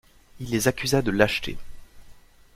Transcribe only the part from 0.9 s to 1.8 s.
de lâcheté.